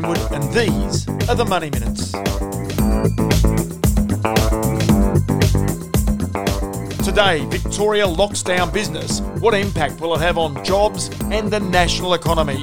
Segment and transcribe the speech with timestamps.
[0.00, 2.12] Greenwood, and these are the Money Minutes.
[7.02, 9.20] Today, Victoria locks down business.
[9.40, 12.62] What impact will it have on jobs and the national economy?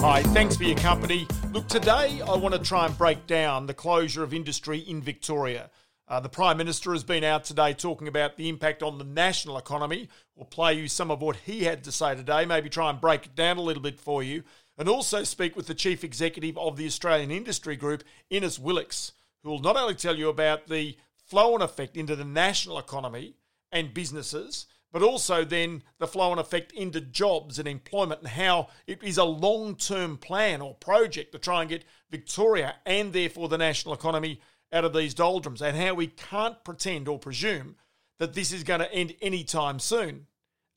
[0.00, 1.28] Hi, thanks for your company.
[1.52, 5.70] Look, today I want to try and break down the closure of industry in Victoria.
[6.08, 9.58] Uh, the Prime Minister has been out today talking about the impact on the national
[9.58, 10.08] economy.
[10.34, 13.26] We'll play you some of what he had to say today, maybe try and break
[13.26, 14.42] it down a little bit for you,
[14.78, 19.12] and also speak with the Chief Executive of the Australian Industry Group, Innes Willox,
[19.42, 23.34] who will not only tell you about the flow and effect into the national economy
[23.70, 28.68] and businesses, but also then the flow and effect into jobs and employment and how
[28.86, 33.50] it is a long term plan or project to try and get Victoria and therefore
[33.50, 34.40] the national economy
[34.72, 37.76] out of these doldrums and how we can't pretend or presume
[38.18, 40.26] that this is going to end anytime soon.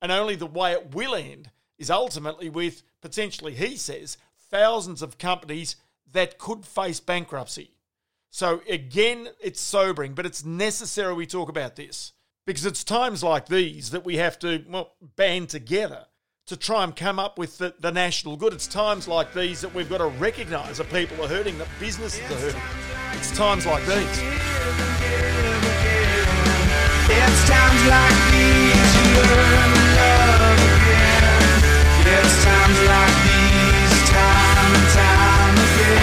[0.02, 4.17] And only the way it will end is ultimately with potentially, he says,
[4.50, 5.75] thousands of companies
[6.11, 7.72] that could face bankruptcy.
[8.30, 12.14] So again, it's sobering, but it's necessary we talk about this
[12.45, 16.05] because it's times like these that we have to well, band together
[16.48, 18.53] to try and come up with the, the national good.
[18.53, 22.30] It's times like these that we've got to recognise that people are hurting, that businesses
[22.31, 22.91] are hurting.
[23.22, 24.17] It's times like these.
[27.08, 31.61] It's times like these you learn love again.
[32.02, 36.02] It's times like these, time and time again.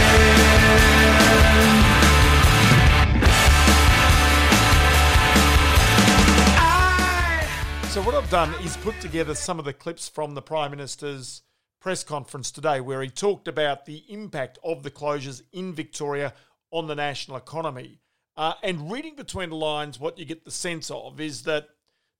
[7.91, 11.42] So what I've done is put together some of the clips from the Prime Minister's
[11.80, 16.33] press conference today where he talked about the impact of the closures in Victoria
[16.70, 18.00] on the national economy.
[18.36, 21.69] Uh, and reading between the lines, what you get the sense of is that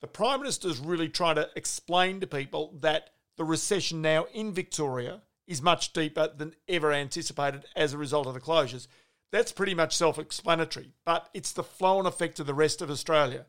[0.01, 4.53] the Prime Minister is really trying to explain to people that the recession now in
[4.53, 8.87] Victoria is much deeper than ever anticipated as a result of the closures.
[9.31, 12.91] That's pretty much self explanatory, but it's the flow and effect of the rest of
[12.91, 13.47] Australia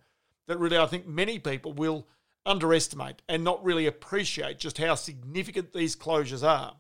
[0.48, 2.08] that really I think many people will
[2.46, 6.76] underestimate and not really appreciate just how significant these closures are.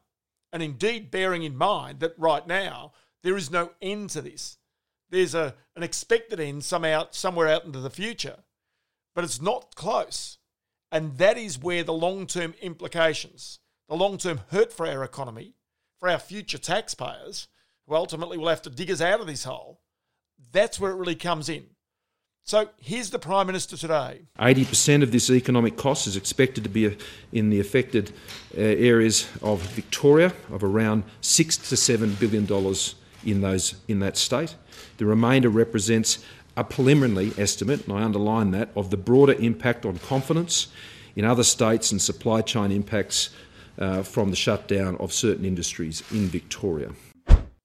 [0.51, 2.93] And indeed, bearing in mind that right now,
[3.23, 4.57] there is no end to this.
[5.09, 8.37] There's a, an expected end somehow, somewhere out into the future,
[9.15, 10.37] but it's not close.
[10.91, 15.55] And that is where the long term implications, the long term hurt for our economy,
[15.99, 17.47] for our future taxpayers,
[17.87, 19.81] who ultimately will have to dig us out of this hole,
[20.51, 21.65] that's where it really comes in.
[22.43, 24.21] So here's the Prime Minister today.
[24.39, 26.97] 80% of this economic cost is expected to be
[27.31, 28.11] in the affected
[28.57, 34.17] uh, areas of Victoria, of around six to seven billion dollars in, those, in that
[34.17, 34.55] state.
[34.97, 36.23] The remainder represents
[36.57, 40.67] a preliminary estimate, and I underline that, of the broader impact on confidence
[41.15, 43.29] in other states and supply chain impacts
[43.77, 46.91] uh, from the shutdown of certain industries in Victoria.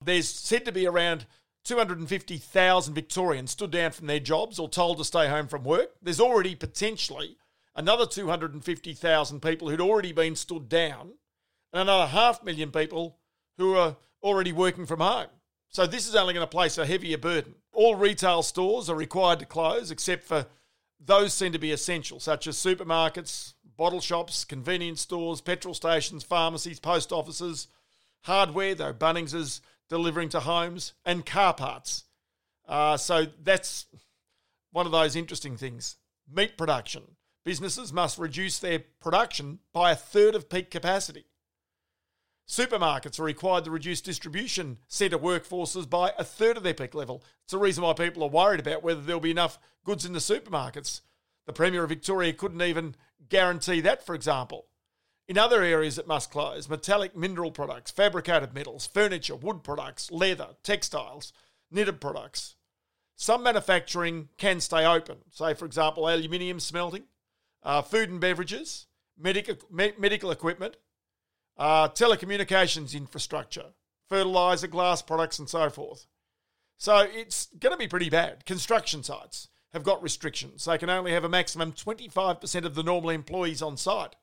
[0.05, 1.27] There's said to be around
[1.65, 5.91] 250,000 Victorians stood down from their jobs or told to stay home from work.
[6.03, 7.37] There's already potentially
[7.75, 11.15] another 250,000 people who'd already been stood down,
[11.73, 13.19] and another half million people
[13.59, 15.29] who are already working from home.
[15.75, 17.57] So this is only going to place a heavier burden.
[17.73, 20.47] All retail stores are required to close except for
[21.01, 26.79] those seem to be essential, such as supermarkets, bottle shops, convenience stores, petrol stations, pharmacies,
[26.79, 27.67] post offices,
[28.23, 32.05] hardware, though Bunnings is delivering to homes, and car parts.
[32.69, 33.87] Uh, so that's
[34.71, 35.97] one of those interesting things.
[36.33, 37.03] Meat production.
[37.45, 41.25] Businesses must reduce their production by a third of peak capacity.
[42.47, 47.23] Supermarkets are required to reduce distribution centre workforces by a third of their peak level.
[47.45, 50.19] It's the reason why people are worried about whether there'll be enough goods in the
[50.19, 51.01] supermarkets.
[51.47, 52.97] The Premier of Victoria couldn't even
[53.29, 54.67] guarantee that, for example.
[55.27, 60.49] In other areas that must close, metallic mineral products, fabricated metals, furniture, wood products, leather,
[60.63, 61.33] textiles,
[61.71, 62.57] knitted products.
[63.17, 67.05] Some manufacturing can stay open, say, for example, aluminium smelting,
[67.63, 68.87] uh, food and beverages,
[69.17, 70.77] medical, me- medical equipment,
[71.57, 73.67] uh, telecommunications infrastructure,
[74.09, 76.07] fertilizer, glass products, and so forth.
[76.77, 78.45] So it's going to be pretty bad.
[78.45, 80.65] Construction sites have got restrictions.
[80.65, 84.15] They can only have a maximum 25% of the normal employees on site.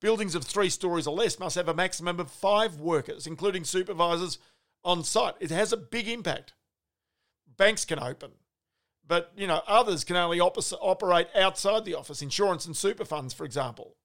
[0.00, 4.38] Buildings of three stories or less must have a maximum of five workers, including supervisors,
[4.84, 5.34] on site.
[5.40, 6.54] It has a big impact.
[7.56, 8.30] Banks can open,
[9.06, 12.22] but you know others can only op- operate outside the office.
[12.22, 13.96] Insurance and super funds, for example.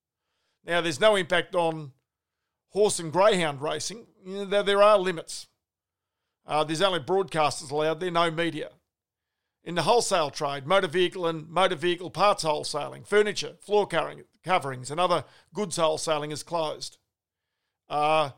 [0.66, 1.92] Now, there's no impact on
[2.74, 5.48] horse and greyhound racing, you know, there, there, are limits.
[6.46, 8.72] Uh, there's only broadcasters allowed there, are no media.
[9.64, 15.00] In the wholesale trade, motor vehicle and motor vehicle parts wholesaling, furniture, floor coverings, and
[15.00, 15.24] other
[15.54, 16.98] goods wholesaling is closed.
[17.88, 18.32] Uh,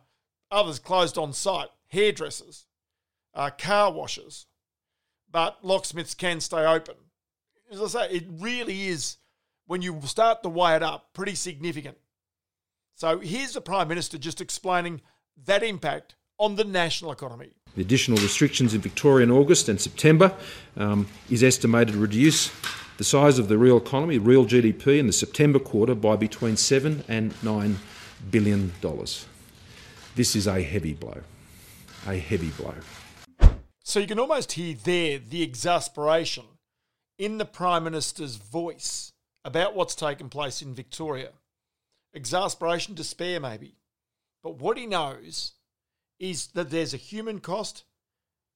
[0.51, 2.67] others closed on site, hairdressers,
[3.33, 4.45] uh, car washers,
[5.31, 6.95] but locksmiths can stay open.
[7.71, 9.17] As I say, it really is,
[9.65, 11.97] when you start to weigh it up, pretty significant.
[12.95, 15.01] So here's the Prime Minister just explaining
[15.45, 17.51] that impact on the national economy.
[17.75, 20.33] The additional restrictions in Victoria in August and September
[20.77, 22.53] um, is estimated to reduce
[22.97, 27.03] the size of the real economy, real GDP, in the September quarter by between seven
[27.09, 27.79] and nine
[28.31, 29.25] billion dollars.
[30.15, 31.21] This is a heavy blow.
[32.07, 32.75] A heavy blow.
[33.83, 36.45] So you can almost hear there the exasperation
[37.19, 39.11] in the Prime Minister's voice
[39.43, 41.31] about what's taken place in Victoria.
[42.15, 43.75] Exasperation, despair, maybe.
[44.41, 45.53] But what he knows
[46.19, 47.83] is that there's a human cost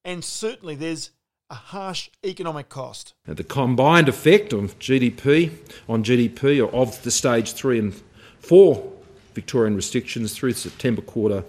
[0.04, 1.10] and certainly there's
[1.50, 3.12] a harsh economic cost.
[3.26, 5.52] The combined effect of GDP
[5.88, 7.94] on GDP of the stage three and
[8.38, 8.90] four
[9.34, 11.44] Victorian restrictions through September quarter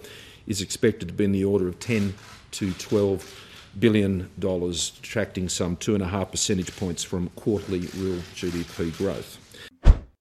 [0.46, 2.14] is expected to be in the order of 10
[2.52, 3.48] to 12
[3.78, 9.38] billion dollars, detracting some two and a half percentage points from quarterly real GDP growth.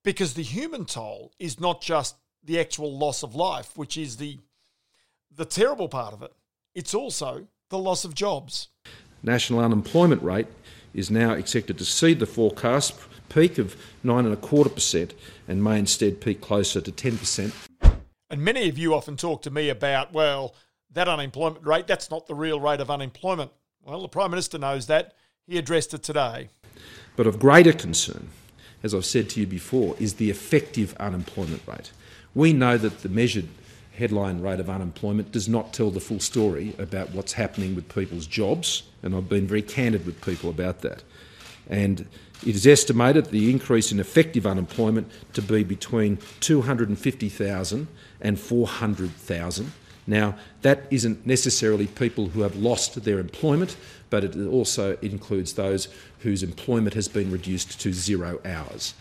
[0.04, 4.40] Because the human toll is not just the actual loss of life, which is the
[5.34, 6.34] the terrible part of it.
[6.76, 8.68] It's also the loss of jobs.
[9.24, 10.48] National unemployment rate
[10.94, 12.96] is now expected to exceed the forecast
[13.30, 15.14] peak of nine and a quarter percent
[15.48, 17.54] and may instead peak closer to 10%.
[18.30, 20.56] And many of you often talk to me about, well,
[20.92, 23.52] that unemployment rate, that's not the real rate of unemployment.
[23.84, 25.14] Well, the Prime Minister knows that.
[25.48, 26.50] He addressed it today.
[27.16, 28.30] But of greater concern,
[28.84, 31.92] as I've said to you before, is the effective unemployment rate.
[32.34, 33.48] We know that the measured
[33.94, 38.26] headline rate of unemployment does not tell the full story about what's happening with people's
[38.26, 41.04] jobs, and I've been very candid with people about that.
[41.70, 42.08] And
[42.46, 47.88] it is estimated the increase in effective unemployment to be between 250,000
[48.22, 49.72] and 400,000.
[50.08, 53.78] Now, that isn't necessarily people who have lost their employment,
[54.10, 55.88] but it also includes those
[56.20, 58.94] whose employment has been reduced to zero hours.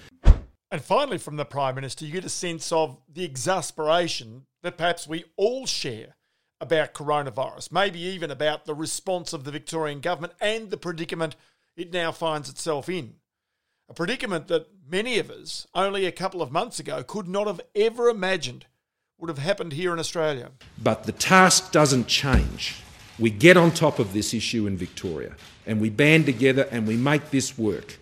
[0.70, 5.08] And finally, from the Prime Minister, you get a sense of the exasperation that perhaps
[5.08, 6.16] we all share
[6.60, 11.34] about coronavirus, maybe even about the response of the Victorian government and the predicament
[11.76, 13.14] it now finds itself in.
[13.88, 17.60] A predicament that many of us, only a couple of months ago, could not have
[17.74, 18.66] ever imagined
[19.20, 20.50] would have happened here in Australia.
[20.82, 22.76] But the task doesn't change.
[23.18, 25.36] We get on top of this issue in Victoria
[25.66, 27.98] and we band together and we make this work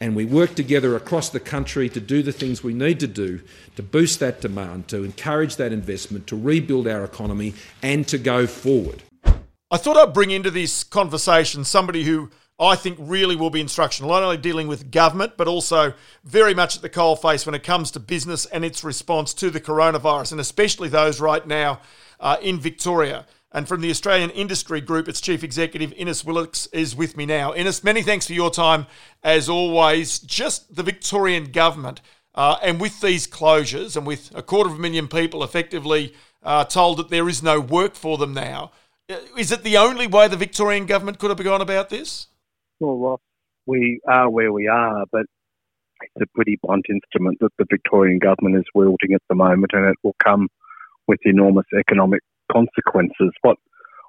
[0.00, 3.40] and we work together across the country to do the things we need to do
[3.76, 8.46] to boost that demand, to encourage that investment, to rebuild our economy, and to go
[8.46, 9.02] forward.
[9.70, 12.28] I thought I'd bring into this conversation somebody who
[12.58, 15.92] I think really will be instructional, not only dealing with government, but also
[16.22, 19.60] very much at the coalface when it comes to business and its response to the
[19.60, 21.80] coronavirus, and especially those right now
[22.20, 23.26] uh, in Victoria.
[23.50, 27.54] And from the Australian Industry Group, its Chief Executive, Innes Willox, is with me now.
[27.54, 28.86] Innes, many thanks for your time,
[29.22, 30.20] as always.
[30.20, 32.00] Just the Victorian government,
[32.36, 36.14] uh, and with these closures, and with a quarter of a million people effectively
[36.44, 38.70] uh, told that there is no work for them now,
[39.10, 42.28] uh, is it the only way the Victorian government could have gone about this?
[42.80, 43.20] Well,
[43.66, 45.26] we are where we are, but
[46.02, 49.86] it's a pretty blunt instrument that the Victorian government is wielding at the moment, and
[49.86, 50.48] it will come
[51.08, 52.20] with enormous economic
[52.52, 53.32] consequences.
[53.42, 53.56] What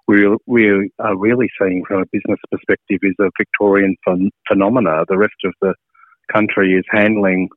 [0.08, 5.06] we we are really seeing from a business perspective is a Victorian ph- phenomena.
[5.10, 5.74] The rest of the
[6.34, 7.50] country is handling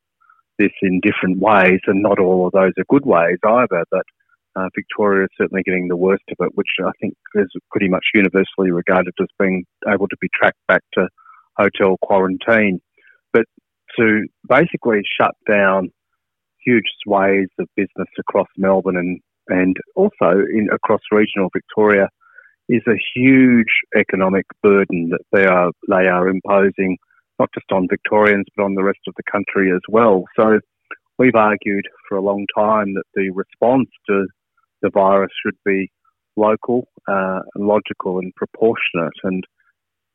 [0.59, 3.85] this in different ways, and not all of those are good ways either.
[3.91, 4.05] But
[4.59, 8.05] uh, Victoria is certainly getting the worst of it, which I think is pretty much
[8.15, 11.09] universally regarded as being able to be tracked back to
[11.57, 12.81] hotel quarantine.
[13.33, 13.47] But
[13.99, 15.91] to basically shut down
[16.65, 22.09] huge swathes of business across Melbourne and and also in across regional Victoria
[22.69, 26.99] is a huge economic burden that they are they are imposing
[27.38, 30.25] not just on Victorians but on the rest of the country as well.
[30.37, 30.59] So
[31.19, 34.27] we've argued for a long time that the response to
[34.83, 35.91] the virus should be
[36.37, 39.15] local, uh, logical, and proportionate.
[39.25, 39.45] And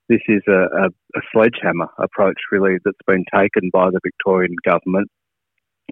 [0.09, 5.09] this is a, a, a sledgehammer approach really that's been taken by the Victorian government.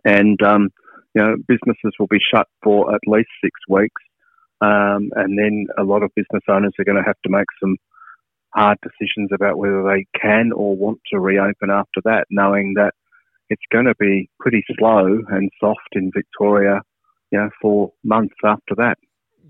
[0.05, 0.69] And um,
[1.13, 4.01] you know, businesses will be shut for at least six weeks.
[4.61, 7.77] Um, and then a lot of business owners are going to have to make some
[8.53, 12.93] hard decisions about whether they can or want to reopen after that, knowing that
[13.49, 16.81] it's going to be pretty slow and soft in Victoria,
[17.31, 18.97] you know, for months after that.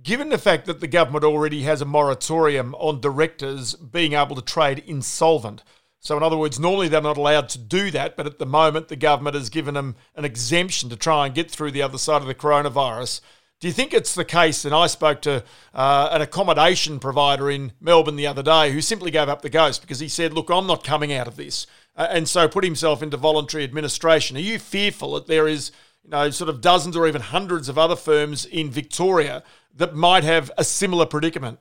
[0.04, 4.42] Given the fact that the government already has a moratorium on directors being able to
[4.42, 5.64] trade insolvent
[6.00, 8.88] So, in other words, normally they're not allowed to do that, but at the moment,
[8.88, 12.24] the government has given them an exemption to try and get through the other side
[12.24, 13.22] of the coronavirus.
[13.60, 14.66] Do you think it's the case?
[14.66, 15.44] And I spoke to
[15.76, 19.82] uh, an accommodation provider in Melbourne the other day who simply gave up the ghost
[19.82, 21.68] because he said, Look, I'm not coming out of this.
[21.96, 24.36] Uh, and so put himself into voluntary administration.
[24.36, 25.72] Are you fearful that there is,
[26.04, 29.44] you know, sort of dozens or even hundreds of other firms in Victoria
[29.76, 31.60] that might have a similar predicament?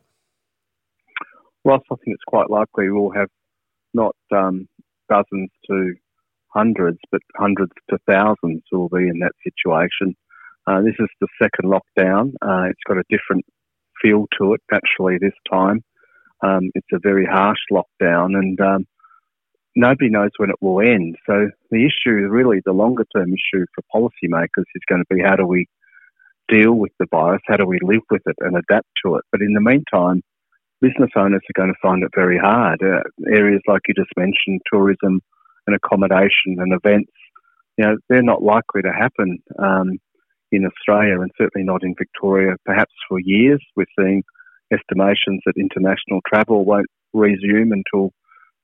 [1.64, 3.28] Ross, I think it's quite likely we'll have
[3.92, 4.68] not um,
[5.08, 5.94] dozens to
[6.48, 10.16] hundreds, but hundreds to thousands will be in that situation.
[10.66, 12.32] Uh, this is the second lockdown.
[12.42, 13.44] Uh, it's got a different
[14.02, 15.82] feel to it, actually, this time.
[16.42, 18.86] Um, it's a very harsh lockdown, and um,
[19.80, 21.16] nobody knows when it will end.
[21.26, 25.36] So the issue, really, the longer term issue for policymakers is going to be how
[25.36, 25.66] do we
[26.48, 27.42] deal with the virus?
[27.46, 29.24] How do we live with it and adapt to it?
[29.32, 30.22] But in the meantime,
[30.80, 32.82] business owners are going to find it very hard.
[32.82, 35.20] Uh, areas like you just mentioned, tourism
[35.66, 37.12] and accommodation and events,
[37.76, 39.98] you know, they're not likely to happen um,
[40.52, 43.62] in Australia and certainly not in Victoria, perhaps for years.
[43.76, 44.22] We're seeing
[44.72, 48.12] estimations that international travel won't resume until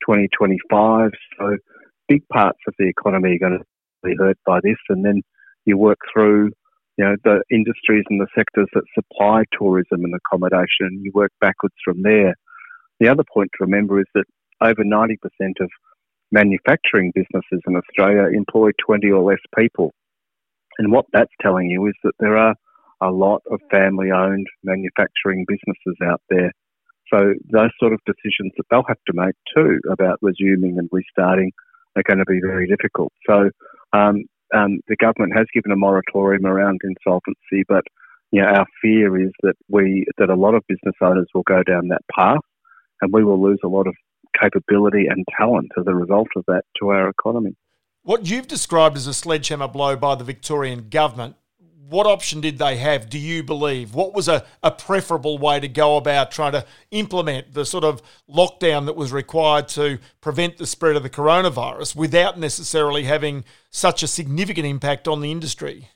[0.04, 1.10] 2025.
[1.38, 1.56] So
[2.08, 3.64] big parts of the economy are going to
[4.02, 4.78] be hurt by this.
[4.88, 5.22] And then
[5.64, 6.52] you work through
[6.98, 11.02] you know, the industries and the sectors that supply tourism and accommodation.
[11.02, 12.34] You work backwards from there.
[13.00, 14.24] The other point to remember is that
[14.60, 15.16] over 90%
[15.60, 15.68] of
[16.32, 19.92] manufacturing businesses in Australia employ 20 or less people.
[20.78, 22.54] And what that's telling you is that there are
[23.00, 26.52] a lot of family owned manufacturing businesses out there.
[27.16, 31.52] So those sort of decisions that they'll have to make too about resuming and restarting
[31.96, 33.12] are going to be very difficult.
[33.26, 33.50] So
[33.92, 37.84] um, um, the government has given a moratorium around insolvency, but
[38.32, 41.62] you know, our fear is that we that a lot of business owners will go
[41.62, 42.40] down that path,
[43.00, 43.94] and we will lose a lot of
[44.38, 47.54] capability and talent as a result of that to our economy.
[48.02, 51.36] What you've described as a sledgehammer blow by the Victorian government
[51.88, 53.94] what option did they have, do you believe?
[53.94, 58.02] What was a, a preferable way to go about trying to implement the sort of
[58.28, 64.02] lockdown that was required to prevent the spread of the coronavirus without necessarily having such
[64.02, 65.88] a significant impact on the industry?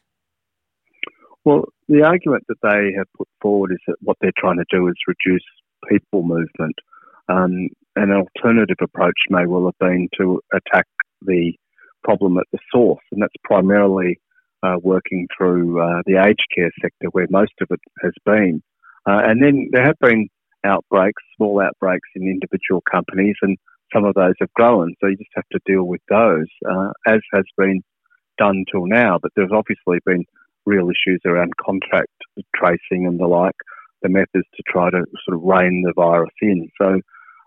[1.44, 4.87] Well, the argument that they have put forward is that what they're trying to do
[4.87, 5.44] is reduce
[5.88, 6.76] people movement.
[7.28, 10.87] Um, an alternative approach may well have been to attack
[11.23, 11.52] the
[12.04, 14.20] problem at the source, and that's primarily
[14.62, 18.62] uh, working through uh, the aged care sector where most of it has been.
[19.08, 20.28] Uh, and then there have been
[20.64, 23.56] outbreaks, small outbreaks in individual companies, and
[23.92, 24.94] some of those have grown.
[25.00, 27.82] So you just have to deal with those, uh, as has been
[28.38, 29.18] done till now.
[29.20, 30.24] But there's obviously been
[30.66, 32.12] real issues around contract
[32.54, 33.56] tracing and the like,
[34.02, 36.68] the methods to try to sort of rein the virus in.
[36.80, 37.00] So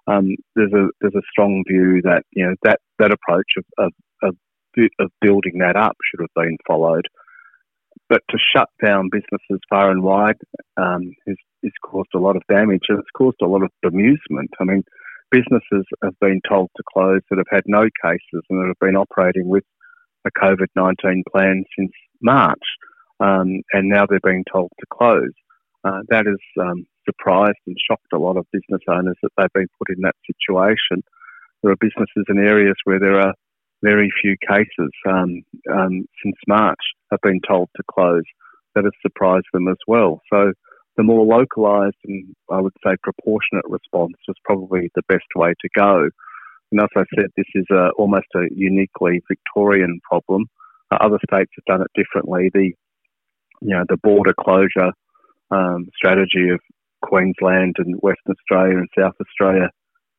[0.07, 3.91] um, there's a there's a strong view that you know that that approach of, of,
[4.21, 4.35] of
[4.99, 7.07] of building that up should have been followed.
[8.09, 10.37] But to shut down businesses far and wide
[10.77, 14.49] um, has, has caused a lot of damage and it's caused a lot of bemusement.
[14.59, 14.83] I mean,
[15.31, 18.95] businesses have been told to close that have had no cases and that have been
[18.95, 19.63] operating with
[20.25, 22.63] a COVID 19 plan since March,
[23.19, 25.33] um, and now they're being told to close.
[25.83, 29.67] Uh, that has um, surprised and shocked a lot of business owners that they've been
[29.77, 31.03] put in that situation.
[31.61, 33.33] There are businesses in areas where there are
[33.83, 36.79] very few cases um, um, since March
[37.11, 38.23] have been told to close.
[38.75, 40.21] That has surprised them as well.
[40.33, 40.53] So
[40.97, 45.69] the more localised and I would say proportionate response was probably the best way to
[45.77, 46.09] go.
[46.71, 50.45] And as I said, this is a, almost a uniquely Victorian problem.
[50.91, 52.49] Uh, other states have done it differently.
[52.53, 52.71] The
[53.61, 54.91] you know the border closure
[55.51, 56.59] um, strategy of
[57.03, 59.69] Queensland and Western Australia and South Australia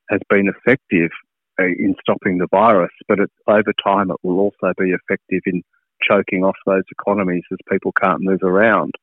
[0.09, 1.11] has been effective
[1.59, 5.63] in stopping the virus, but it, over time it will also be effective in
[6.01, 8.93] choking off those economies as people can't move around.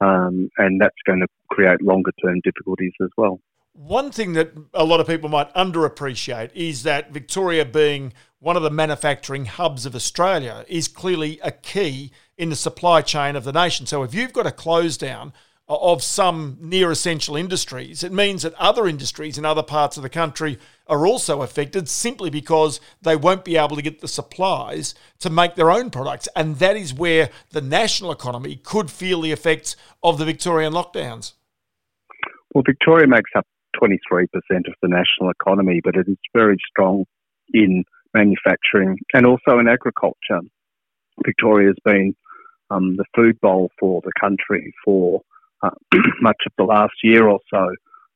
[0.00, 3.40] Um, and that's going to create longer term difficulties as well.
[3.72, 8.62] One thing that a lot of people might underappreciate is that Victoria, being one of
[8.62, 13.52] the manufacturing hubs of Australia, is clearly a key in the supply chain of the
[13.52, 13.84] nation.
[13.86, 15.32] So if you've got a close down
[15.68, 20.08] of some near essential industries, it means that other industries in other parts of the
[20.08, 25.28] country are also affected simply because they won't be able to get the supplies to
[25.28, 26.28] make their own products.
[26.36, 31.32] And that is where the national economy could feel the effects of the Victorian lockdowns.
[32.54, 33.46] Well, Victoria makes up
[33.82, 37.04] 23% of the national economy, but it is very strong
[37.52, 40.40] in manufacturing and also in agriculture.
[41.24, 42.14] Victoria has been
[42.70, 45.22] um, the food bowl for the country for
[45.62, 45.70] uh,
[46.20, 47.68] much of the last year or so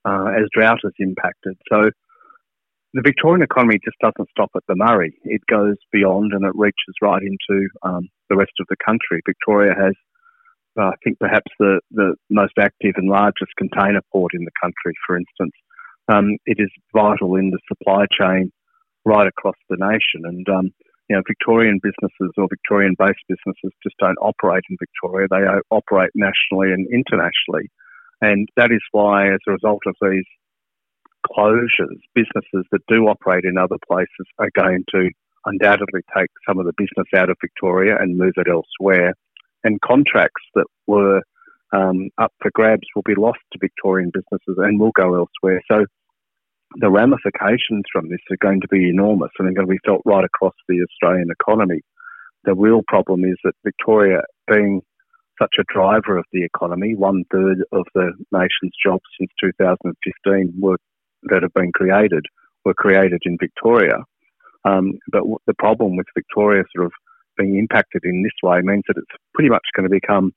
[0.05, 1.57] uh, as drought has impacted.
[1.71, 1.91] So
[2.95, 5.15] the Victorian economy just doesn't stop at the Murray.
[5.25, 9.21] It goes beyond and it reaches right into um, the rest of the country.
[9.27, 9.95] Victoria has,
[10.79, 14.95] uh, I think, perhaps the, the most active and largest container port in the country,
[15.07, 15.53] for instance.
[16.09, 18.51] Um, it is vital in the supply chain
[19.05, 20.25] right across the nation.
[20.25, 20.73] And, um,
[21.11, 25.27] you know, Victorian businesses or Victorian based businesses just don't operate in Victoria.
[25.29, 27.69] They operate nationally and internationally.
[28.21, 30.25] And that is why, as a result of these
[31.27, 35.11] closures, businesses that do operate in other places are going to
[35.47, 39.15] undoubtedly take some of the business out of Victoria and move it elsewhere.
[39.65, 41.23] And contracts that were
[41.73, 45.61] um, up for grabs will be lost to Victorian businesses and will go elsewhere.
[45.69, 45.87] So
[46.77, 50.03] the ramifications from this are going to be enormous and they're going to be felt
[50.05, 51.81] right across the Australian economy.
[52.45, 54.83] The real problem is that Victoria, being
[55.41, 60.77] such a driver of the economy, one third of the nation's jobs since 2015 were
[61.25, 62.25] that have been created
[62.65, 63.99] were created in Victoria.
[64.65, 66.93] Um, but the problem with Victoria sort of
[67.37, 70.33] being impacted in this way means that it's pretty much going to become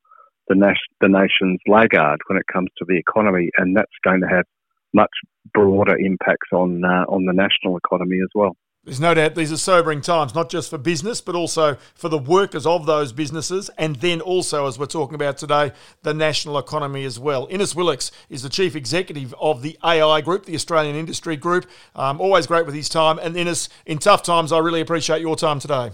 [0.48, 4.28] the, nas- the nation's laggard when it comes to the economy, and that's going to
[4.28, 4.46] have
[4.94, 5.12] much
[5.54, 8.56] broader impacts on uh, on the national economy as well.
[8.86, 12.18] There's no doubt these are sobering times, not just for business, but also for the
[12.18, 15.72] workers of those businesses, and then also, as we're talking about today,
[16.02, 17.48] the national economy as well.
[17.50, 21.66] Innes Willox is the chief executive of the AI Group, the Australian Industry Group.
[21.96, 23.20] Um, always great with his time.
[23.20, 25.92] And Innes, in tough times, I really appreciate your time today.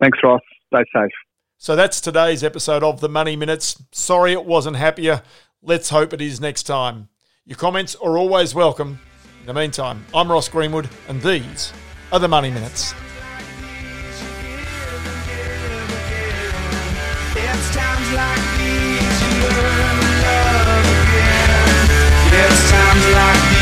[0.00, 0.42] Thanks, Ross.
[0.72, 1.10] Stay safe.
[1.58, 3.82] So that's today's episode of the Money Minutes.
[3.90, 5.22] Sorry it wasn't happier.
[5.60, 7.08] Let's hope it is next time.
[7.46, 8.98] Your comments are always welcome.
[9.40, 11.74] In the meantime, I'm Ross Greenwood, and these
[12.10, 12.94] are the Money Minutes.
[23.12, 23.53] Like